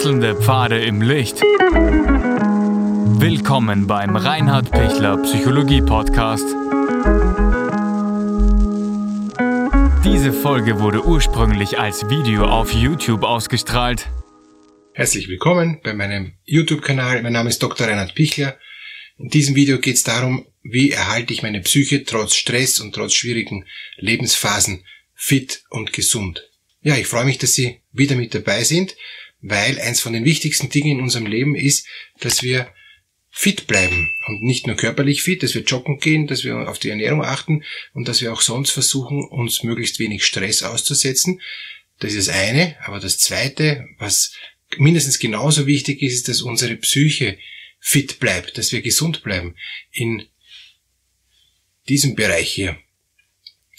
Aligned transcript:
Wechselnde 0.00 0.34
Pfade 0.34 0.82
im 0.82 1.02
Licht. 1.02 1.42
Willkommen 3.20 3.86
beim 3.86 4.16
Reinhard 4.16 4.70
Pichler 4.70 5.18
Psychologie 5.18 5.82
Podcast. 5.82 6.46
Diese 10.02 10.32
Folge 10.32 10.80
wurde 10.80 11.04
ursprünglich 11.04 11.78
als 11.78 12.08
Video 12.08 12.46
auf 12.46 12.72
YouTube 12.72 13.24
ausgestrahlt. 13.24 14.08
Herzlich 14.94 15.28
willkommen 15.28 15.82
bei 15.82 15.92
meinem 15.92 16.32
YouTube-Kanal. 16.46 17.20
Mein 17.22 17.34
Name 17.34 17.50
ist 17.50 17.62
Dr. 17.62 17.86
Reinhard 17.86 18.14
Pichler. 18.14 18.56
In 19.18 19.28
diesem 19.28 19.54
Video 19.54 19.80
geht 19.80 19.96
es 19.96 20.02
darum, 20.02 20.46
wie 20.62 20.92
erhalte 20.92 21.34
ich 21.34 21.42
meine 21.42 21.60
Psyche 21.60 22.04
trotz 22.04 22.36
Stress 22.36 22.80
und 22.80 22.94
trotz 22.94 23.12
schwierigen 23.12 23.66
Lebensphasen 23.98 24.82
fit 25.14 25.62
und 25.68 25.92
gesund. 25.92 26.48
Ja, 26.80 26.96
ich 26.96 27.06
freue 27.06 27.26
mich, 27.26 27.36
dass 27.36 27.52
Sie 27.52 27.82
wieder 27.92 28.16
mit 28.16 28.34
dabei 28.34 28.64
sind, 28.64 28.96
weil 29.42 29.80
eins 29.80 30.00
von 30.00 30.12
den 30.12 30.24
wichtigsten 30.24 30.68
Dingen 30.68 30.98
in 30.98 31.00
unserem 31.02 31.26
Leben 31.26 31.54
ist, 31.54 31.86
dass 32.20 32.42
wir 32.42 32.72
fit 33.30 33.66
bleiben 33.66 34.10
und 34.26 34.42
nicht 34.42 34.66
nur 34.66 34.76
körperlich 34.76 35.22
fit, 35.22 35.42
dass 35.42 35.54
wir 35.54 35.62
joggen 35.62 35.98
gehen, 35.98 36.26
dass 36.26 36.44
wir 36.44 36.68
auf 36.68 36.78
die 36.78 36.90
Ernährung 36.90 37.24
achten 37.24 37.62
und 37.94 38.08
dass 38.08 38.20
wir 38.20 38.32
auch 38.32 38.40
sonst 38.40 38.70
versuchen, 38.70 39.24
uns 39.24 39.62
möglichst 39.62 39.98
wenig 39.98 40.24
Stress 40.24 40.62
auszusetzen. 40.62 41.40
Das 42.00 42.12
ist 42.12 42.28
das 42.28 42.36
eine, 42.36 42.76
aber 42.84 42.98
das 42.98 43.18
zweite, 43.18 43.86
was 43.98 44.34
mindestens 44.78 45.18
genauso 45.18 45.66
wichtig 45.66 46.02
ist, 46.02 46.14
ist, 46.14 46.28
dass 46.28 46.42
unsere 46.42 46.76
Psyche 46.76 47.38
fit 47.78 48.18
bleibt, 48.18 48.58
dass 48.58 48.72
wir 48.72 48.82
gesund 48.82 49.22
bleiben 49.22 49.54
in 49.92 50.26
diesem 51.88 52.14
Bereich 52.14 52.50
hier. 52.50 52.76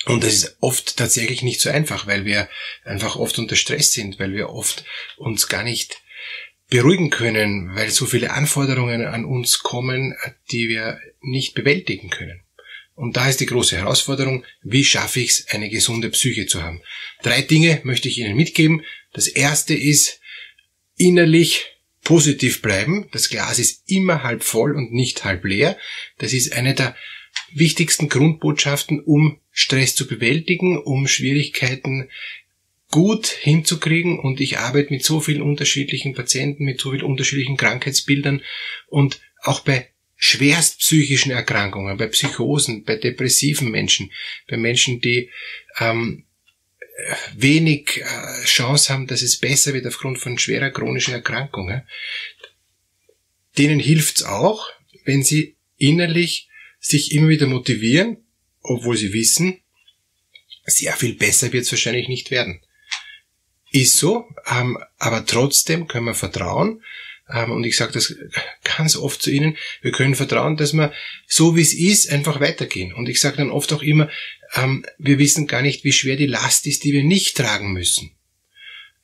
Und 0.05 0.23
das 0.23 0.33
ist 0.33 0.57
oft 0.61 0.97
tatsächlich 0.97 1.43
nicht 1.43 1.61
so 1.61 1.69
einfach, 1.69 2.07
weil 2.07 2.25
wir 2.25 2.49
einfach 2.83 3.15
oft 3.15 3.37
unter 3.37 3.55
Stress 3.55 3.91
sind, 3.91 4.19
weil 4.19 4.33
wir 4.33 4.49
oft 4.49 4.83
uns 5.17 5.47
gar 5.47 5.63
nicht 5.63 6.01
beruhigen 6.69 7.09
können, 7.09 7.75
weil 7.75 7.91
so 7.91 8.05
viele 8.05 8.31
Anforderungen 8.31 9.05
an 9.05 9.25
uns 9.25 9.59
kommen, 9.59 10.15
die 10.51 10.69
wir 10.69 10.99
nicht 11.21 11.53
bewältigen 11.53 12.09
können. 12.09 12.41
Und 12.95 13.17
da 13.17 13.27
ist 13.27 13.39
die 13.39 13.45
große 13.45 13.77
Herausforderung, 13.77 14.45
wie 14.63 14.83
schaffe 14.85 15.19
ich 15.19 15.31
es, 15.31 15.47
eine 15.49 15.69
gesunde 15.69 16.09
Psyche 16.09 16.45
zu 16.45 16.63
haben. 16.63 16.81
Drei 17.23 17.41
Dinge 17.41 17.81
möchte 17.83 18.07
ich 18.07 18.17
Ihnen 18.17 18.35
mitgeben. 18.35 18.83
Das 19.13 19.27
erste 19.27 19.73
ist, 19.73 20.19
innerlich 20.97 21.65
positiv 22.03 22.61
bleiben. 22.61 23.09
Das 23.11 23.29
Glas 23.29 23.59
ist 23.59 23.83
immer 23.89 24.23
halb 24.23 24.43
voll 24.43 24.75
und 24.75 24.93
nicht 24.93 25.25
halb 25.25 25.43
leer. 25.45 25.77
Das 26.19 26.31
ist 26.31 26.53
eine 26.53 26.73
der 26.73 26.95
wichtigsten 27.53 28.07
Grundbotschaften, 28.07 29.01
um 29.01 29.40
Stress 29.51 29.95
zu 29.95 30.07
bewältigen, 30.07 30.77
um 30.77 31.07
Schwierigkeiten 31.07 32.09
gut 32.89 33.27
hinzukriegen. 33.27 34.19
Und 34.19 34.39
ich 34.41 34.59
arbeite 34.59 34.93
mit 34.93 35.03
so 35.03 35.19
vielen 35.19 35.41
unterschiedlichen 35.41 36.13
Patienten, 36.13 36.65
mit 36.65 36.79
so 36.79 36.91
vielen 36.91 37.03
unterschiedlichen 37.03 37.57
Krankheitsbildern 37.57 38.41
und 38.87 39.19
auch 39.41 39.61
bei 39.61 39.87
schwerst 40.15 40.79
psychischen 40.79 41.31
Erkrankungen, 41.31 41.97
bei 41.97 42.07
Psychosen, 42.07 42.83
bei 42.83 42.95
depressiven 42.95 43.71
Menschen, 43.71 44.11
bei 44.47 44.55
Menschen, 44.55 45.01
die 45.01 45.31
ähm, 45.79 46.25
wenig 47.35 48.01
äh, 48.01 48.45
Chance 48.45 48.93
haben, 48.93 49.07
dass 49.07 49.23
es 49.23 49.39
besser 49.39 49.73
wird 49.73 49.87
aufgrund 49.87 50.19
von 50.19 50.37
schwerer 50.37 50.69
chronischer 50.69 51.13
Erkrankungen, 51.13 51.81
denen 53.57 53.79
hilft's 53.79 54.23
auch, 54.23 54.69
wenn 55.05 55.23
sie 55.23 55.55
innerlich 55.77 56.49
sich 56.79 57.13
immer 57.13 57.29
wieder 57.29 57.47
motivieren, 57.47 58.20
obwohl 58.61 58.97
sie 58.97 59.13
wissen, 59.13 59.59
sehr 60.65 60.93
viel 60.93 61.15
besser 61.15 61.51
wird 61.53 61.65
es 61.65 61.71
wahrscheinlich 61.71 62.07
nicht 62.07 62.31
werden. 62.31 62.61
Ist 63.71 63.97
so, 63.97 64.27
ähm, 64.49 64.77
aber 64.97 65.25
trotzdem 65.25 65.87
können 65.87 66.05
wir 66.05 66.13
vertrauen, 66.13 66.81
ähm, 67.33 67.51
und 67.51 67.63
ich 67.63 67.77
sage 67.77 67.93
das 67.93 68.15
ganz 68.63 68.95
oft 68.95 69.21
zu 69.21 69.31
Ihnen, 69.31 69.57
wir 69.81 69.91
können 69.91 70.15
vertrauen, 70.15 70.57
dass 70.57 70.73
wir 70.73 70.93
so 71.27 71.55
wie 71.55 71.61
es 71.61 71.73
ist 71.73 72.09
einfach 72.09 72.39
weitergehen. 72.39 72.93
Und 72.93 73.07
ich 73.09 73.19
sage 73.19 73.37
dann 73.37 73.51
oft 73.51 73.71
auch 73.73 73.81
immer, 73.81 74.09
ähm, 74.55 74.85
wir 74.97 75.17
wissen 75.19 75.47
gar 75.47 75.61
nicht, 75.61 75.83
wie 75.83 75.93
schwer 75.93 76.17
die 76.17 76.27
Last 76.27 76.67
ist, 76.67 76.83
die 76.83 76.93
wir 76.93 77.03
nicht 77.03 77.37
tragen 77.37 77.71
müssen. 77.71 78.11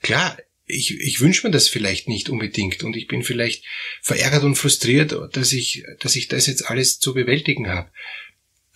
Klar, 0.01 0.37
ich, 0.65 0.99
ich 0.99 1.21
wünsche 1.21 1.47
mir 1.47 1.51
das 1.51 1.69
vielleicht 1.69 2.09
nicht 2.09 2.29
unbedingt 2.29 2.83
und 2.83 2.97
ich 2.97 3.07
bin 3.07 3.23
vielleicht 3.23 3.63
verärgert 4.01 4.43
und 4.43 4.55
frustriert, 4.55 5.15
dass 5.31 5.53
ich, 5.53 5.85
dass 6.01 6.17
ich 6.17 6.27
das 6.27 6.47
jetzt 6.47 6.69
alles 6.69 6.99
zu 6.99 7.13
bewältigen 7.13 7.69
habe. 7.69 7.89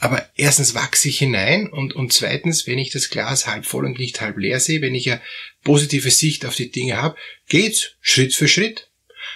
Aber 0.02 0.28
erstens 0.36 0.74
wachse 0.74 1.10
ich 1.10 1.20
hinein 1.20 1.70
und, 1.70 1.94
und 1.94 2.12
zweitens, 2.12 2.66
wenn 2.66 2.80
ich 2.80 2.90
das 2.90 3.12
Glas 3.12 3.46
halb 3.46 3.68
voll 3.68 3.86
und 3.86 4.00
nicht 4.00 4.20
halb 4.20 4.36
leer 4.38 4.60
sehe, 4.60 4.82
wenn 4.82 4.96
ich 4.96 5.12
eine 5.12 5.22
positive 5.64 6.10
Sicht 6.10 6.44
auf 6.44 6.56
die 6.56 6.72
Dinge 6.72 6.98
habe, 6.98 7.16
geht's 7.48 7.92
Schritt 8.02 8.34
für 8.34 8.48
Schritt. 8.48 8.90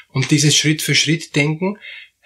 Und 0.10 0.32
dieses 0.32 0.58
Schritt 0.58 0.82
für 0.82 0.96
Schritt 0.96 1.36
denken 1.36 1.78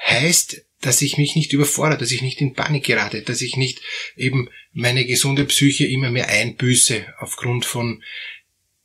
heißt, 0.01 0.65
dass 0.79 1.01
ich 1.01 1.17
mich 1.17 1.35
nicht 1.35 1.51
überfordere, 1.51 1.99
dass 1.99 2.11
ich 2.11 2.21
nicht 2.21 2.39
in 2.39 2.53
Panik 2.53 2.85
gerate, 2.85 3.23
dass 3.23 3.41
ich 3.41 3.57
nicht 3.57 3.81
eben 4.15 4.49
meine 4.71 5.03
gesunde 5.03 5.43
Psyche 5.43 5.87
immer 5.87 6.09
mehr 6.09 6.29
einbüße 6.29 7.13
aufgrund 7.19 7.65
von 7.65 8.01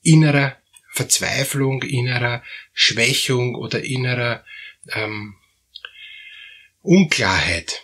innerer 0.03 0.57
Verzweiflung, 0.91 1.85
innerer 1.85 2.43
Schwächung 2.73 3.55
oder 3.55 3.85
innerer 3.85 4.45
ähm, 4.93 5.37
Unklarheit. 6.83 7.83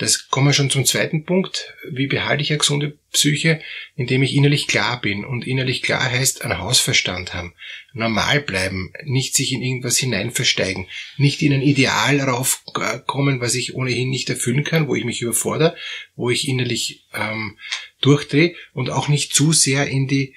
Das 0.00 0.30
kommen 0.30 0.46
wir 0.46 0.54
schon 0.54 0.70
zum 0.70 0.86
zweiten 0.86 1.26
Punkt. 1.26 1.74
Wie 1.86 2.06
behalte 2.06 2.42
ich 2.42 2.48
eine 2.48 2.58
gesunde 2.58 2.96
Psyche? 3.12 3.60
Indem 3.96 4.22
ich 4.22 4.34
innerlich 4.34 4.66
klar 4.66 4.98
bin. 4.98 5.26
Und 5.26 5.46
innerlich 5.46 5.82
klar 5.82 6.02
heißt, 6.02 6.42
einen 6.42 6.58
Hausverstand 6.58 7.34
haben. 7.34 7.52
Normal 7.92 8.40
bleiben. 8.40 8.94
Nicht 9.04 9.34
sich 9.34 9.52
in 9.52 9.60
irgendwas 9.60 9.98
hineinversteigen. 9.98 10.86
Nicht 11.18 11.42
in 11.42 11.52
ein 11.52 11.60
Ideal 11.60 12.18
raufkommen, 12.18 13.42
was 13.42 13.54
ich 13.54 13.74
ohnehin 13.74 14.08
nicht 14.08 14.30
erfüllen 14.30 14.64
kann, 14.64 14.88
wo 14.88 14.94
ich 14.94 15.04
mich 15.04 15.20
überfordere, 15.20 15.76
wo 16.16 16.30
ich 16.30 16.48
innerlich 16.48 17.04
ähm, 17.12 17.58
durchdrehe. 18.00 18.54
Und 18.72 18.88
auch 18.88 19.08
nicht 19.08 19.34
zu 19.34 19.52
sehr 19.52 19.86
in 19.86 20.08
die 20.08 20.34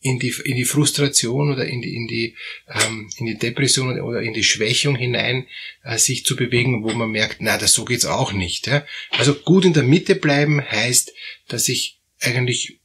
in 0.00 0.18
die, 0.18 0.34
in 0.44 0.56
die 0.56 0.64
Frustration 0.64 1.52
oder 1.52 1.66
in 1.66 1.82
die, 1.82 1.94
in 1.94 2.06
die, 2.08 2.36
ähm, 2.68 3.10
in 3.18 3.26
die 3.26 3.38
Depression 3.38 4.00
oder 4.00 4.22
in 4.22 4.32
die 4.32 4.44
Schwächung 4.44 4.96
hinein 4.96 5.46
äh, 5.84 5.98
sich 5.98 6.24
zu 6.24 6.36
bewegen, 6.36 6.82
wo 6.82 6.92
man 6.92 7.10
merkt, 7.10 7.36
na, 7.40 7.58
das 7.58 7.74
so 7.74 7.84
geht's 7.84 8.06
auch 8.06 8.32
nicht. 8.32 8.66
Ja? 8.66 8.84
Also 9.10 9.34
gut 9.34 9.64
in 9.64 9.74
der 9.74 9.82
Mitte 9.82 10.14
bleiben 10.14 10.62
heißt, 10.62 11.12
dass 11.48 11.68
ich 11.68 12.00
eigentlich 12.20 12.80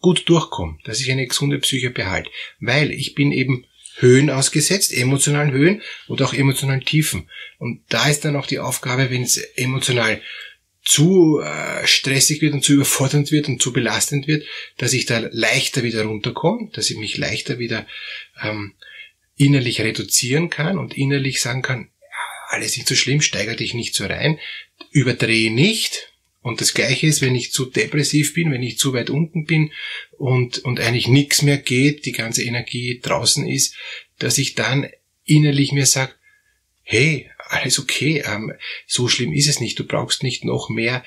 gut 0.00 0.28
durchkomme, 0.28 0.78
dass 0.84 1.00
ich 1.00 1.10
eine 1.10 1.26
gesunde 1.26 1.58
Psyche 1.58 1.90
behalte, 1.90 2.30
weil 2.60 2.92
ich 2.92 3.14
bin 3.14 3.32
eben 3.32 3.64
Höhen 3.96 4.30
ausgesetzt, 4.30 4.92
emotionalen 4.92 5.50
Höhen 5.50 5.82
oder 6.06 6.26
auch 6.26 6.34
emotionalen 6.34 6.84
Tiefen. 6.84 7.28
Und 7.58 7.82
da 7.88 8.08
ist 8.08 8.24
dann 8.24 8.36
auch 8.36 8.46
die 8.46 8.60
Aufgabe, 8.60 9.10
wenn 9.10 9.22
es 9.22 9.38
emotional 9.56 10.22
zu 10.88 11.38
äh, 11.40 11.86
stressig 11.86 12.40
wird 12.40 12.54
und 12.54 12.64
zu 12.64 12.72
überfordernd 12.72 13.30
wird 13.30 13.46
und 13.48 13.60
zu 13.60 13.74
belastend 13.74 14.26
wird, 14.26 14.46
dass 14.78 14.94
ich 14.94 15.04
da 15.04 15.28
leichter 15.32 15.82
wieder 15.82 16.04
runterkomme, 16.04 16.70
dass 16.72 16.88
ich 16.88 16.96
mich 16.96 17.18
leichter 17.18 17.58
wieder 17.58 17.86
ähm, 18.42 18.72
innerlich 19.36 19.82
reduzieren 19.82 20.48
kann 20.48 20.78
und 20.78 20.96
innerlich 20.96 21.42
sagen 21.42 21.60
kann, 21.60 21.90
ja, 22.00 22.56
alles 22.56 22.74
nicht 22.74 22.88
so 22.88 22.94
schlimm, 22.94 23.20
steigere 23.20 23.56
dich 23.56 23.74
nicht 23.74 23.94
so 23.94 24.06
rein, 24.06 24.38
überdrehe 24.90 25.52
nicht. 25.52 26.14
Und 26.40 26.62
das 26.62 26.72
Gleiche 26.72 27.06
ist, 27.06 27.20
wenn 27.20 27.34
ich 27.34 27.52
zu 27.52 27.66
depressiv 27.66 28.32
bin, 28.32 28.50
wenn 28.50 28.62
ich 28.62 28.78
zu 28.78 28.94
weit 28.94 29.10
unten 29.10 29.44
bin 29.44 29.72
und, 30.16 30.60
und 30.60 30.80
eigentlich 30.80 31.06
nichts 31.06 31.42
mehr 31.42 31.58
geht, 31.58 32.06
die 32.06 32.12
ganze 32.12 32.44
Energie 32.44 32.98
draußen 33.02 33.46
ist, 33.46 33.74
dass 34.18 34.38
ich 34.38 34.54
dann 34.54 34.88
innerlich 35.26 35.72
mir 35.72 35.84
sage, 35.84 36.14
hey, 36.82 37.30
alles 37.48 37.78
okay, 37.78 38.22
ähm, 38.26 38.52
so 38.86 39.08
schlimm 39.08 39.32
ist 39.32 39.48
es 39.48 39.60
nicht, 39.60 39.78
du 39.78 39.86
brauchst 39.86 40.22
nicht 40.22 40.44
noch 40.44 40.68
mehr 40.68 41.04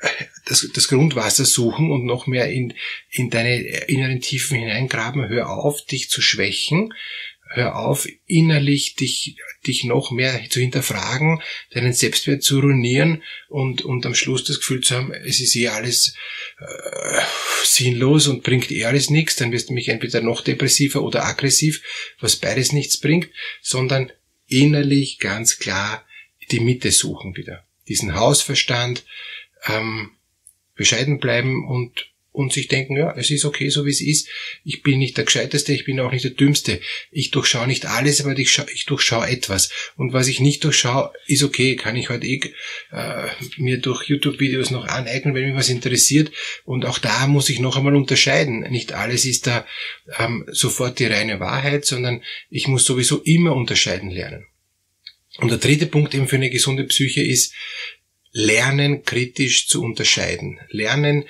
äh, 0.00 0.08
das, 0.46 0.68
das 0.74 0.88
Grundwasser 0.88 1.44
suchen 1.44 1.90
und 1.90 2.04
noch 2.04 2.26
mehr 2.26 2.50
in, 2.50 2.74
in 3.10 3.30
deine 3.30 3.58
inneren 3.88 4.20
Tiefen 4.20 4.58
hineingraben, 4.58 5.28
hör 5.28 5.50
auf, 5.50 5.84
dich 5.84 6.08
zu 6.08 6.22
schwächen, 6.22 6.92
hör 7.48 7.76
auf, 7.76 8.08
innerlich 8.26 8.96
dich, 8.96 9.36
dich 9.66 9.84
noch 9.84 10.10
mehr 10.10 10.40
zu 10.50 10.60
hinterfragen, 10.60 11.40
deinen 11.70 11.92
Selbstwert 11.92 12.42
zu 12.42 12.60
ruinieren 12.60 13.22
und, 13.48 13.82
und 13.82 14.04
am 14.06 14.14
Schluss 14.14 14.44
das 14.44 14.58
Gefühl 14.58 14.82
zu 14.82 14.96
haben, 14.96 15.12
es 15.12 15.40
ist 15.40 15.54
eh 15.56 15.68
alles 15.68 16.14
äh, 16.58 17.20
sinnlos 17.64 18.26
und 18.26 18.42
bringt 18.42 18.70
eh 18.70 18.84
alles 18.84 19.10
nichts, 19.10 19.36
dann 19.36 19.52
wirst 19.52 19.70
du 19.70 19.74
mich 19.74 19.88
entweder 19.88 20.20
noch 20.20 20.42
depressiver 20.42 21.02
oder 21.02 21.24
aggressiv, 21.24 21.82
was 22.20 22.36
beides 22.36 22.72
nichts 22.72 22.98
bringt, 22.98 23.28
sondern 23.62 24.12
innerlich 24.46 25.18
ganz 25.18 25.58
klar 25.58 26.04
die 26.50 26.60
Mitte 26.60 26.90
suchen 26.90 27.36
wieder. 27.36 27.64
Diesen 27.88 28.14
Hausverstand, 28.14 29.04
ähm, 29.66 30.10
bescheiden 30.74 31.18
bleiben 31.18 31.66
und, 31.66 32.10
und 32.36 32.52
sich 32.52 32.68
denken, 32.68 32.96
ja, 32.96 33.14
es 33.16 33.30
ist 33.30 33.46
okay, 33.46 33.70
so 33.70 33.86
wie 33.86 33.90
es 33.90 34.02
ist. 34.02 34.28
Ich 34.62 34.82
bin 34.82 34.98
nicht 34.98 35.16
der 35.16 35.24
Gescheiteste, 35.24 35.72
ich 35.72 35.86
bin 35.86 35.98
auch 36.00 36.12
nicht 36.12 36.24
der 36.24 36.32
Dümmste. 36.32 36.80
Ich 37.10 37.30
durchschaue 37.30 37.66
nicht 37.66 37.86
alles, 37.86 38.20
aber 38.20 38.38
ich, 38.38 38.60
ich 38.74 38.84
durchschaue 38.84 39.26
etwas. 39.26 39.70
Und 39.96 40.12
was 40.12 40.28
ich 40.28 40.38
nicht 40.38 40.62
durchschaue, 40.62 41.12
ist 41.26 41.42
okay, 41.42 41.76
kann 41.76 41.96
ich 41.96 42.10
heute 42.10 42.26
eh 42.26 42.40
äh, 42.92 43.28
mir 43.56 43.78
durch 43.78 44.04
YouTube-Videos 44.04 44.70
noch 44.70 44.86
aneignen, 44.86 45.34
wenn 45.34 45.46
mich 45.46 45.56
was 45.56 45.70
interessiert. 45.70 46.30
Und 46.64 46.84
auch 46.84 46.98
da 46.98 47.26
muss 47.26 47.48
ich 47.48 47.58
noch 47.58 47.78
einmal 47.78 47.96
unterscheiden. 47.96 48.60
Nicht 48.70 48.92
alles 48.92 49.24
ist 49.24 49.46
da 49.46 49.66
ähm, 50.18 50.44
sofort 50.48 50.98
die 50.98 51.06
reine 51.06 51.40
Wahrheit, 51.40 51.86
sondern 51.86 52.22
ich 52.50 52.68
muss 52.68 52.84
sowieso 52.84 53.22
immer 53.22 53.56
unterscheiden 53.56 54.10
lernen. 54.10 54.44
Und 55.38 55.50
der 55.50 55.58
dritte 55.58 55.86
Punkt 55.86 56.14
eben 56.14 56.28
für 56.28 56.36
eine 56.36 56.50
gesunde 56.50 56.84
Psyche 56.84 57.22
ist, 57.22 57.54
lernen 58.32 59.04
kritisch 59.04 59.68
zu 59.68 59.82
unterscheiden. 59.82 60.60
Lernen 60.68 61.24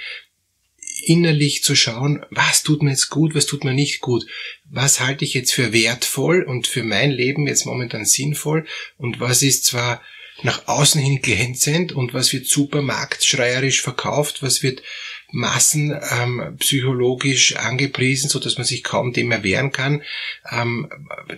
innerlich 1.05 1.63
zu 1.63 1.75
schauen, 1.75 2.25
was 2.31 2.63
tut 2.63 2.83
mir 2.83 2.91
jetzt 2.91 3.11
gut, 3.11 3.35
was 3.35 3.47
tut 3.47 3.65
mir 3.65 3.75
nicht 3.75 4.01
gut, 4.01 4.27
was 4.65 5.01
halte 5.01 5.25
ich 5.25 5.35
jetzt 5.35 5.53
für 5.53 5.73
wertvoll 5.73 6.43
und 6.43 6.67
für 6.67 6.83
mein 6.83 7.11
Leben 7.11 7.47
jetzt 7.47 7.67
momentan 7.67 8.05
sinnvoll? 8.05 8.67
Und 8.97 9.21
was 9.21 9.43
ist 9.43 9.65
zwar 9.65 10.03
nach 10.43 10.69
außen 10.69 11.01
hin 11.01 11.23
glänzend 11.23 11.93
und 11.93 12.15
was 12.15 12.33
wird 12.33 12.47
super 12.47 12.83
marktschreierisch 12.83 13.83
verkauft, 13.83 14.43
was 14.43 14.63
wird 14.63 14.83
massenpsychologisch 15.33 17.53
ähm, 17.53 17.59
angepriesen, 17.59 18.31
so 18.31 18.39
dass 18.39 18.59
man 18.59 18.67
sich 18.67 18.85
kaum 18.85 19.13
dem 19.13 19.33
erwehren 19.33 19.73
kann. 19.73 20.03
Ähm, 20.51 20.89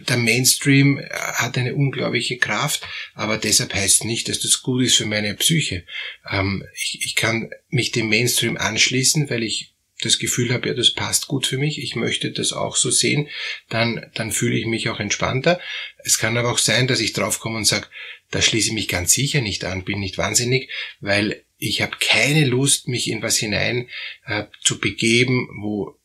der 0.08 0.18
Mainstream 0.18 1.00
hat 1.10 1.58
eine 1.58 1.74
unglaubliche 1.74 2.38
Kraft, 2.38 2.86
aber 3.14 3.38
deshalb 3.38 3.74
heißt 3.74 4.04
nicht, 4.04 4.28
dass 4.28 4.38
das 4.40 4.62
gut 4.62 4.84
ist 4.84 4.96
für 4.96 5.06
meine 5.06 5.34
Psyche. 5.34 5.84
Ähm, 6.30 6.64
ich, 6.74 7.00
ich 7.02 7.16
kann 7.16 7.50
mich 7.68 7.90
dem 7.92 8.08
Mainstream 8.08 8.56
anschließen, 8.56 9.30
weil 9.30 9.42
ich 9.42 9.74
das 10.00 10.18
Gefühl 10.18 10.52
habe, 10.52 10.68
ja, 10.68 10.74
das 10.74 10.92
passt 10.92 11.26
gut 11.26 11.46
für 11.46 11.58
mich, 11.58 11.82
ich 11.82 11.96
möchte 11.96 12.30
das 12.30 12.52
auch 12.52 12.76
so 12.76 12.90
sehen, 12.90 13.28
dann, 13.68 14.08
dann 14.14 14.30
fühle 14.30 14.56
ich 14.56 14.66
mich 14.66 14.88
auch 14.88 15.00
entspannter. 15.00 15.60
Es 16.04 16.18
kann 16.18 16.36
aber 16.36 16.52
auch 16.52 16.58
sein, 16.58 16.86
dass 16.86 17.00
ich 17.00 17.14
draufkomme 17.14 17.56
und 17.56 17.64
sage, 17.64 17.88
da 18.30 18.40
schließe 18.40 18.68
ich 18.68 18.74
mich 18.74 18.88
ganz 18.88 19.12
sicher 19.12 19.40
nicht 19.40 19.64
an, 19.64 19.84
bin 19.84 19.98
nicht 19.98 20.18
wahnsinnig, 20.18 20.70
weil 21.00 21.42
ich 21.58 21.82
habe 21.82 21.96
keine 22.00 22.44
Lust, 22.44 22.88
mich 22.88 23.10
in 23.10 23.22
was 23.22 23.36
hinein 23.36 23.88
äh, 24.26 24.44
zu 24.62 24.78
begeben, 24.78 25.48
wo 25.60 25.98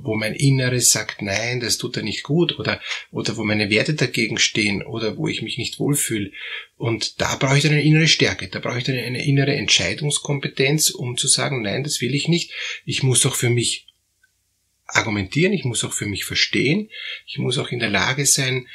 wo 0.00 0.14
mein 0.14 0.34
Inneres 0.34 0.90
sagt, 0.90 1.22
nein, 1.22 1.60
das 1.60 1.78
tut 1.78 1.96
er 1.96 2.02
nicht 2.02 2.22
gut, 2.22 2.58
oder, 2.58 2.80
oder 3.10 3.36
wo 3.36 3.44
meine 3.44 3.70
Werte 3.70 3.94
dagegen 3.94 4.38
stehen, 4.38 4.82
oder 4.82 5.16
wo 5.16 5.28
ich 5.28 5.42
mich 5.42 5.58
nicht 5.58 5.78
wohlfühle. 5.78 6.30
Und 6.76 7.20
da 7.20 7.36
brauche 7.36 7.56
ich 7.56 7.62
dann 7.62 7.72
eine 7.72 7.82
innere 7.82 8.06
Stärke, 8.06 8.48
da 8.48 8.58
brauche 8.60 8.78
ich 8.78 8.84
dann 8.84 8.96
eine 8.96 9.24
innere 9.24 9.54
Entscheidungskompetenz, 9.54 10.90
um 10.90 11.16
zu 11.16 11.26
sagen, 11.26 11.62
nein, 11.62 11.84
das 11.84 12.00
will 12.00 12.14
ich 12.14 12.28
nicht. 12.28 12.52
Ich 12.84 13.02
muss 13.02 13.24
auch 13.26 13.34
für 13.34 13.50
mich 13.50 13.86
argumentieren, 14.86 15.52
ich 15.52 15.64
muss 15.64 15.84
auch 15.84 15.92
für 15.92 16.06
mich 16.06 16.24
verstehen, 16.24 16.90
ich 17.26 17.38
muss 17.38 17.58
auch 17.58 17.70
in 17.70 17.78
der 17.78 17.90
Lage 17.90 18.26
sein, 18.26 18.68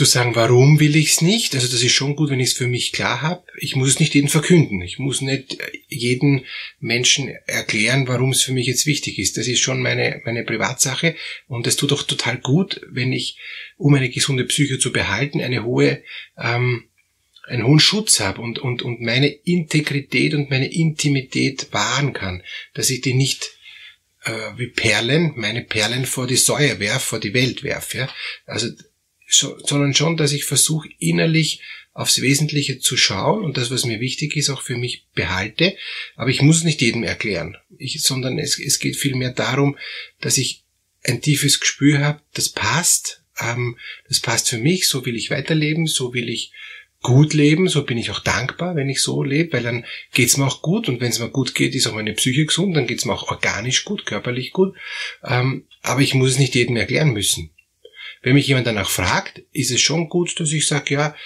zu 0.00 0.06
sagen, 0.06 0.34
warum 0.34 0.80
will 0.80 0.96
ich 0.96 1.10
es 1.10 1.20
nicht. 1.20 1.54
Also 1.54 1.68
das 1.68 1.82
ist 1.82 1.92
schon 1.92 2.16
gut, 2.16 2.30
wenn 2.30 2.40
ich 2.40 2.52
es 2.52 2.56
für 2.56 2.66
mich 2.66 2.90
klar 2.90 3.20
habe. 3.20 3.44
Ich 3.58 3.76
muss 3.76 3.90
es 3.90 4.00
nicht 4.00 4.14
jedem 4.14 4.30
verkünden. 4.30 4.80
Ich 4.80 4.98
muss 4.98 5.20
nicht 5.20 5.58
jedem 5.88 6.46
Menschen 6.78 7.28
erklären, 7.46 8.08
warum 8.08 8.30
es 8.30 8.42
für 8.42 8.52
mich 8.52 8.66
jetzt 8.66 8.86
wichtig 8.86 9.18
ist. 9.18 9.36
Das 9.36 9.46
ist 9.46 9.60
schon 9.60 9.82
meine, 9.82 10.22
meine 10.24 10.42
Privatsache. 10.42 11.16
Und 11.48 11.66
es 11.66 11.76
tut 11.76 11.92
auch 11.92 12.02
total 12.02 12.38
gut, 12.38 12.80
wenn 12.90 13.12
ich, 13.12 13.36
um 13.76 13.92
eine 13.92 14.08
gesunde 14.08 14.46
Psyche 14.46 14.78
zu 14.78 14.90
behalten, 14.90 15.42
eine 15.42 15.64
hohe, 15.64 16.02
ähm, 16.38 16.84
einen 17.46 17.66
hohen 17.66 17.80
Schutz 17.80 18.20
habe 18.20 18.40
und, 18.40 18.58
und, 18.58 18.80
und 18.80 19.02
meine 19.02 19.28
Integrität 19.28 20.32
und 20.32 20.48
meine 20.48 20.72
Intimität 20.72 21.74
wahren 21.74 22.14
kann. 22.14 22.42
Dass 22.72 22.88
ich 22.88 23.02
die 23.02 23.12
nicht 23.12 23.50
äh, 24.24 24.30
wie 24.56 24.68
Perlen, 24.68 25.34
meine 25.36 25.60
Perlen 25.60 26.06
vor 26.06 26.26
die 26.26 26.36
Säue 26.36 26.80
werf, 26.80 27.02
vor 27.02 27.20
die 27.20 27.34
Welt 27.34 27.62
werf. 27.62 27.92
Ja? 27.92 28.08
Also 28.46 28.68
sondern 29.30 29.94
schon, 29.94 30.16
dass 30.16 30.32
ich 30.32 30.44
versuche, 30.44 30.88
innerlich 30.98 31.60
aufs 31.92 32.20
Wesentliche 32.20 32.78
zu 32.78 32.96
schauen 32.96 33.44
und 33.44 33.56
das, 33.56 33.70
was 33.70 33.84
mir 33.84 34.00
wichtig 34.00 34.36
ist, 34.36 34.50
auch 34.50 34.62
für 34.62 34.76
mich 34.76 35.06
behalte. 35.14 35.76
Aber 36.16 36.30
ich 36.30 36.42
muss 36.42 36.58
es 36.58 36.64
nicht 36.64 36.80
jedem 36.80 37.02
erklären, 37.02 37.56
ich, 37.78 38.02
sondern 38.02 38.38
es, 38.38 38.58
es 38.58 38.78
geht 38.78 38.96
vielmehr 38.96 39.32
darum, 39.32 39.76
dass 40.20 40.38
ich 40.38 40.64
ein 41.04 41.20
tiefes 41.20 41.60
Gespür 41.60 42.00
habe, 42.00 42.20
das 42.34 42.48
passt, 42.50 43.22
ähm, 43.40 43.76
das 44.08 44.20
passt 44.20 44.48
für 44.48 44.58
mich, 44.58 44.86
so 44.86 45.04
will 45.04 45.16
ich 45.16 45.30
weiterleben, 45.30 45.86
so 45.86 46.14
will 46.14 46.28
ich 46.28 46.52
gut 47.02 47.32
leben, 47.32 47.68
so 47.68 47.84
bin 47.84 47.96
ich 47.96 48.10
auch 48.10 48.20
dankbar, 48.20 48.76
wenn 48.76 48.90
ich 48.90 49.00
so 49.00 49.22
lebe, 49.22 49.54
weil 49.54 49.62
dann 49.62 49.86
geht's 50.12 50.36
mir 50.36 50.46
auch 50.46 50.60
gut 50.60 50.88
und 50.88 51.00
wenn 51.00 51.10
es 51.10 51.18
mir 51.18 51.30
gut 51.30 51.54
geht, 51.54 51.74
ist 51.74 51.86
auch 51.86 51.94
meine 51.94 52.12
Psyche 52.12 52.44
gesund, 52.44 52.76
dann 52.76 52.86
geht's 52.86 53.06
mir 53.06 53.14
auch 53.14 53.30
organisch 53.30 53.84
gut, 53.84 54.04
körperlich 54.04 54.52
gut. 54.52 54.76
Ähm, 55.24 55.66
aber 55.82 56.02
ich 56.02 56.14
muss 56.14 56.32
es 56.32 56.38
nicht 56.38 56.54
jedem 56.54 56.76
erklären 56.76 57.10
müssen. 57.10 57.50
Wenn 58.22 58.34
mich 58.34 58.46
jemand 58.46 58.66
danach 58.66 58.90
fragt, 58.90 59.42
ist 59.50 59.70
es 59.70 59.80
schon 59.80 60.08
gut, 60.08 60.38
dass 60.38 60.52
ich 60.52 60.66
sage, 60.66 60.94
ja, 60.94 61.16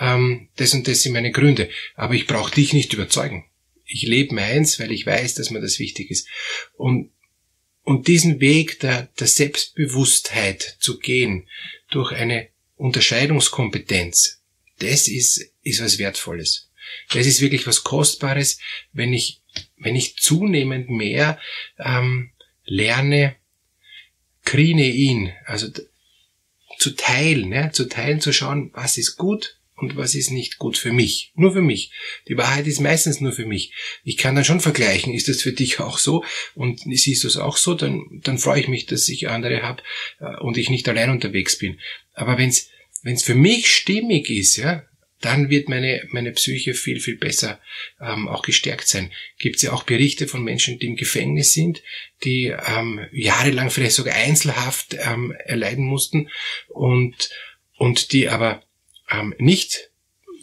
ähm, 0.00 0.48
das 0.56 0.74
und 0.74 0.86
das 0.86 1.02
sind 1.02 1.12
meine 1.12 1.32
Gründe. 1.32 1.70
Aber 1.94 2.14
ich 2.14 2.26
brauche 2.26 2.54
dich 2.54 2.72
nicht 2.72 2.92
überzeugen. 2.92 3.46
Ich 3.84 4.02
lebe 4.02 4.34
meins, 4.34 4.78
weil 4.78 4.92
ich 4.92 5.06
weiß, 5.06 5.34
dass 5.34 5.50
mir 5.50 5.60
das 5.60 5.78
wichtig 5.78 6.10
ist. 6.10 6.28
Und, 6.74 7.10
und 7.82 8.06
diesen 8.06 8.40
Weg 8.40 8.80
der, 8.80 9.08
der 9.18 9.26
Selbstbewusstheit 9.26 10.76
zu 10.78 10.98
gehen 10.98 11.48
durch 11.90 12.12
eine 12.12 12.48
Unterscheidungskompetenz, 12.76 14.42
das 14.78 15.08
ist, 15.08 15.52
ist 15.62 15.82
was 15.82 15.98
Wertvolles. 15.98 16.70
Das 17.10 17.26
ist 17.26 17.40
wirklich 17.40 17.66
was 17.66 17.84
Kostbares, 17.84 18.58
wenn 18.92 19.14
ich, 19.14 19.40
wenn 19.76 19.96
ich 19.96 20.16
zunehmend 20.16 20.90
mehr 20.90 21.38
ähm, 21.78 22.32
lerne, 22.64 23.36
Krinein, 24.44 25.32
also 25.46 25.68
zu 26.82 26.96
teilen, 26.96 27.52
ja, 27.52 27.70
zu 27.70 27.88
teilen, 27.88 28.20
zu 28.20 28.32
schauen, 28.32 28.70
was 28.74 28.98
ist 28.98 29.16
gut 29.16 29.56
und 29.76 29.96
was 29.96 30.14
ist 30.14 30.30
nicht 30.30 30.58
gut 30.58 30.76
für 30.76 30.92
mich. 30.92 31.32
Nur 31.34 31.52
für 31.52 31.62
mich. 31.62 31.92
Die 32.28 32.36
Wahrheit 32.36 32.66
ist 32.66 32.80
meistens 32.80 33.20
nur 33.20 33.32
für 33.32 33.46
mich. 33.46 33.72
Ich 34.04 34.16
kann 34.16 34.34
dann 34.34 34.44
schon 34.44 34.60
vergleichen, 34.60 35.14
ist 35.14 35.28
das 35.28 35.42
für 35.42 35.52
dich 35.52 35.80
auch 35.80 35.98
so 35.98 36.24
und 36.54 36.80
siehst 36.80 37.22
du 37.22 37.28
es 37.28 37.36
auch 37.36 37.56
so, 37.56 37.74
dann, 37.74 38.20
dann 38.24 38.38
freue 38.38 38.60
ich 38.60 38.68
mich, 38.68 38.86
dass 38.86 39.08
ich 39.08 39.28
andere 39.28 39.62
habe 39.62 39.82
äh, 40.18 40.36
und 40.40 40.56
ich 40.58 40.70
nicht 40.70 40.88
allein 40.88 41.10
unterwegs 41.10 41.56
bin. 41.56 41.78
Aber 42.14 42.36
wenn's 42.36 42.68
wenn's 43.02 43.22
für 43.22 43.34
mich 43.34 43.72
stimmig 43.72 44.30
ist, 44.30 44.56
ja, 44.56 44.84
dann 45.24 45.50
wird 45.50 45.68
meine, 45.68 46.06
meine 46.10 46.32
Psyche 46.32 46.74
viel, 46.74 47.00
viel 47.00 47.16
besser 47.16 47.60
ähm, 48.00 48.28
auch 48.28 48.42
gestärkt 48.42 48.88
sein. 48.88 49.10
Gibt 49.38 49.56
es 49.56 49.62
ja 49.62 49.72
auch 49.72 49.84
Berichte 49.84 50.28
von 50.28 50.42
Menschen, 50.42 50.78
die 50.78 50.86
im 50.86 50.96
Gefängnis 50.96 51.52
sind, 51.52 51.82
die 52.24 52.46
ähm, 52.46 53.06
jahrelang 53.12 53.70
vielleicht 53.70 53.94
sogar 53.94 54.14
Einzelhaft 54.14 54.96
ähm, 54.98 55.32
erleiden 55.44 55.84
mussten 55.84 56.28
und, 56.68 57.30
und 57.76 58.12
die 58.12 58.28
aber 58.28 58.62
ähm, 59.10 59.34
nicht 59.38 59.90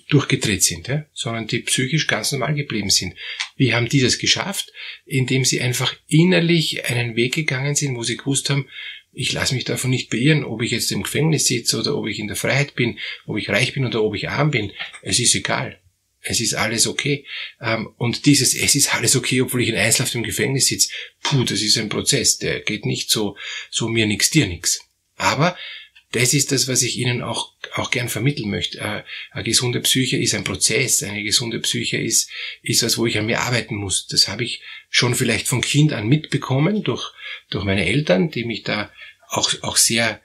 durchgedreht 0.10 0.64
sind, 0.64 0.88
ja, 0.88 1.06
sondern 1.14 1.48
die 1.48 1.60
psychisch 1.60 2.08
ganz 2.08 2.32
normal 2.32 2.56
geblieben 2.56 2.90
sind. 2.90 3.14
Wie 3.56 3.74
haben 3.74 3.88
die 3.88 4.02
das 4.02 4.18
geschafft? 4.18 4.72
Indem 5.06 5.46
sie 5.46 5.62
einfach 5.62 5.96
innerlich 6.08 6.86
einen 6.86 7.16
Weg 7.16 7.36
gegangen 7.36 7.76
sind, 7.76 7.96
wo 7.96 8.04
sie 8.04 8.18
gewusst 8.18 8.50
haben, 8.50 8.68
ich 9.12 9.32
lasse 9.34 9.56
mich 9.56 9.66
davon 9.66 9.90
nicht 9.90 10.10
beirren, 10.10 10.44
ob 10.44 10.62
ich 10.62 10.72
jetzt 10.72 10.92
im 10.92 11.04
Gefängnis 11.04 11.46
sitze 11.46 11.80
oder 11.80 11.96
ob 11.96 12.08
ich 12.08 12.20
in 12.20 12.28
der 12.28 12.36
Freiheit 12.36 12.76
bin, 12.76 13.00
ob 13.26 13.38
ich 13.38 13.50
reich 13.50 13.74
bin 13.74 13.86
oder 13.86 14.04
ob 14.04 14.16
ich 14.16 14.30
arm 14.30 14.52
bin. 14.52 14.72
Es 15.02 15.20
ist 15.20 15.36
egal. 15.36 15.80
Es 16.22 16.42
ist 16.42 16.54
alles 16.54 16.86
okay. 16.86 17.26
Ähm, 17.62 17.94
und 17.98 18.26
dieses, 18.26 18.54
es 18.54 18.76
ist 18.76 18.94
alles 18.94 19.16
okay, 19.16 19.42
obwohl 19.42 19.62
ich 19.62 19.70
in 19.70 19.76
Einzelhaft 19.76 20.16
im 20.16 20.24
Gefängnis 20.24 20.68
sitze, 20.68 20.90
puh, 21.24 21.44
das 21.44 21.62
ist 21.62 21.78
ein 21.78 21.90
Prozess, 21.90 22.38
der 22.38 22.60
geht 22.60 22.86
nicht 22.86 23.10
so, 23.10 23.38
so 23.70 23.88
mir 23.88 24.06
nix, 24.06 24.30
dir 24.30 24.48
nix. 24.48 24.82
Aber 25.16 25.58
das 26.12 26.34
ist 26.34 26.52
das, 26.52 26.68
was 26.68 26.82
ich 26.82 26.98
Ihnen 26.98 27.22
auch, 27.22 27.54
auch 27.76 27.92
gern 27.92 28.10
vermitteln 28.10 28.50
möchte. 28.50 28.80
Äh, 28.80 29.04
eine 29.32 29.44
gesunde 29.44 29.80
Psyche 29.82 30.18
ist 30.18 30.34
ein 30.34 30.44
Prozess. 30.44 31.04
Eine 31.04 31.24
gesunde 31.24 31.60
Psyche 31.60 31.98
ist, 31.98 32.30
ist 32.64 32.82
was, 32.82 32.98
wo 32.98 33.06
ich 33.06 33.18
an 33.18 33.28
mir 33.28 33.42
arbeiten 33.42 33.76
muss. 33.76 34.08
Das 34.08 34.28
habe 34.28 34.44
ich 34.44 34.62
schon 34.90 35.14
vielleicht 35.14 35.48
von 35.48 35.62
Kind 35.62 35.94
an 35.94 36.08
mitbekommen 36.08 36.84
durch, 36.84 37.12
durch 37.52 37.64
meine 37.64 37.86
Eltern, 37.86 38.32
die 38.32 38.44
mich 38.44 38.64
da 38.64 38.92
auch, 39.28 39.54
auch 39.62 39.78
sehr 39.78 40.20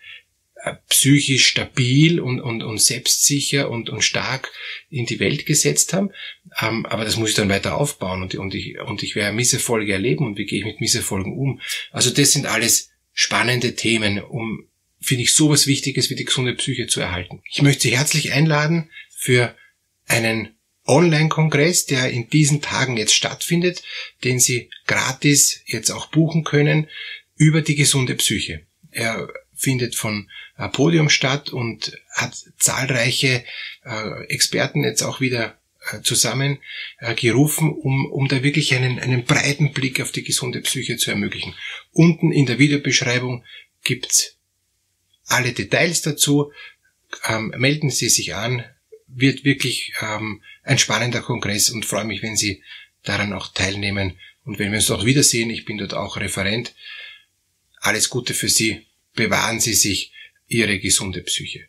äh, 0.64 0.74
psychisch 0.88 1.48
stabil 1.48 2.18
und, 2.18 2.40
und, 2.40 2.62
und 2.62 2.80
selbstsicher 2.80 3.68
und, 3.68 3.90
und 3.90 4.02
stark 4.02 4.50
in 4.88 5.04
die 5.04 5.20
Welt 5.20 5.44
gesetzt 5.44 5.92
haben. 5.92 6.12
Ähm, 6.62 6.86
aber 6.86 7.04
das 7.04 7.18
muss 7.18 7.30
ich 7.30 7.36
dann 7.36 7.50
weiter 7.50 7.76
aufbauen 7.76 8.22
und, 8.22 8.34
und, 8.36 8.54
ich, 8.54 8.80
und 8.80 9.02
ich 9.02 9.16
werde 9.16 9.36
Misserfolge 9.36 9.92
erleben 9.92 10.24
und 10.24 10.38
wie 10.38 10.46
gehe 10.46 10.60
ich 10.60 10.64
mit 10.64 10.80
Misserfolgen 10.80 11.36
um. 11.36 11.60
Also 11.90 12.08
das 12.08 12.32
sind 12.32 12.46
alles 12.46 12.90
spannende 13.12 13.74
Themen, 13.74 14.22
um 14.22 14.66
finde 15.04 15.24
ich 15.24 15.34
sowas 15.34 15.66
Wichtiges 15.66 16.10
wie 16.10 16.14
die 16.14 16.24
gesunde 16.24 16.54
Psyche 16.54 16.86
zu 16.86 17.00
erhalten. 17.00 17.42
Ich 17.50 17.62
möchte 17.62 17.82
Sie 17.82 17.96
herzlich 17.96 18.32
einladen 18.32 18.90
für 19.10 19.54
einen 20.06 20.54
Online-Kongress, 20.86 21.86
der 21.86 22.10
in 22.10 22.28
diesen 22.28 22.60
Tagen 22.60 22.96
jetzt 22.96 23.14
stattfindet, 23.14 23.82
den 24.22 24.38
Sie 24.38 24.70
gratis 24.86 25.62
jetzt 25.66 25.90
auch 25.90 26.06
buchen 26.06 26.44
können 26.44 26.88
über 27.36 27.62
die 27.62 27.74
gesunde 27.74 28.14
Psyche. 28.14 28.66
Er 28.90 29.28
findet 29.54 29.94
von 29.94 30.30
Podium 30.72 31.08
statt 31.08 31.50
und 31.50 31.98
hat 32.12 32.34
zahlreiche 32.58 33.44
äh, 33.84 34.24
Experten 34.28 34.84
jetzt 34.84 35.02
auch 35.02 35.20
wieder 35.20 35.58
äh, 35.90 36.00
zusammengerufen, 36.02 37.72
um, 37.72 38.06
um 38.06 38.28
da 38.28 38.42
wirklich 38.42 38.74
einen, 38.74 38.98
einen 38.98 39.24
breiten 39.24 39.72
Blick 39.72 40.00
auf 40.00 40.12
die 40.12 40.22
gesunde 40.22 40.60
Psyche 40.60 40.96
zu 40.96 41.10
ermöglichen. 41.10 41.54
Unten 41.92 42.30
in 42.30 42.46
der 42.46 42.58
Videobeschreibung 42.58 43.44
gibt's 43.82 44.36
alle 45.26 45.52
Details 45.52 46.02
dazu. 46.02 46.52
Ähm, 47.28 47.54
melden 47.56 47.90
Sie 47.90 48.08
sich 48.08 48.34
an. 48.34 48.64
Wird 49.06 49.44
wirklich 49.44 49.92
ähm, 50.00 50.42
ein 50.62 50.78
spannender 50.78 51.20
Kongress 51.20 51.70
und 51.70 51.84
freue 51.84 52.04
mich, 52.04 52.22
wenn 52.22 52.36
Sie 52.36 52.62
daran 53.02 53.32
auch 53.32 53.52
teilnehmen. 53.52 54.18
Und 54.44 54.58
wenn 54.58 54.72
wir 54.72 54.78
uns 54.78 54.86
dort 54.86 55.04
wiedersehen, 55.04 55.50
ich 55.50 55.64
bin 55.64 55.78
dort 55.78 55.94
auch 55.94 56.16
Referent. 56.16 56.74
Alles 57.80 58.10
Gute 58.10 58.34
für 58.34 58.48
Sie. 58.48 58.86
Bewahren 59.14 59.60
Sie 59.60 59.74
sich 59.74 60.12
Ihre 60.48 60.78
gesunde 60.78 61.22
Psyche. 61.22 61.68